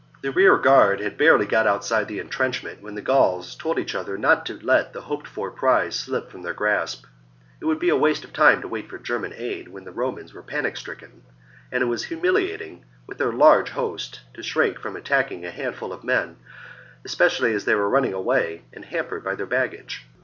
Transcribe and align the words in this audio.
fii* 0.01 0.19
8. 0.21 0.21
The 0.23 0.31
rearguard 0.31 0.99
had 0.99 1.15
barely 1.15 1.45
got 1.45 1.67
outside 1.67 2.07
the 2.07 2.17
entrenchment 2.17 2.81
when 2.81 2.95
the 2.95 3.03
Gauls 3.03 3.53
told 3.53 3.77
each 3.77 3.93
other 3.93 4.17
not 4.17 4.47
to 4.47 4.57
let 4.59 4.93
the 4.93 5.01
hoped 5.01 5.27
for 5.27 5.51
prize 5.51 5.93
slip 5.95 6.31
from 6.31 6.41
their 6.41 6.55
grasp: 6.55 7.05
it 7.59 7.65
would 7.65 7.77
be 7.77 7.91
waste 7.91 8.23
of 8.23 8.33
time 8.33 8.61
to 8.61 8.67
wait 8.67 8.89
for 8.89 8.97
German 8.97 9.31
aid 9.35 9.67
when 9.67 9.83
the 9.83 9.91
Romans 9.91 10.33
were 10.33 10.41
panic 10.41 10.75
stricken; 10.75 11.21
and 11.71 11.83
it 11.83 11.85
was 11.85 12.05
humiliating, 12.05 12.83
with 13.05 13.19
their 13.19 13.31
huge 13.31 13.69
host, 13.69 14.21
to 14.33 14.41
shrink 14.41 14.79
from 14.79 14.95
attacking 14.95 15.45
a 15.45 15.51
handful 15.51 15.93
of 15.93 16.03
men, 16.03 16.37
especially 17.05 17.53
as 17.53 17.65
they 17.65 17.75
were 17.75 17.87
running 17.87 18.15
away 18.15 18.63
and 18.73 18.85
hampered 18.85 19.23
by 19.23 19.35
their 19.35 19.45
baggage. 19.45 20.07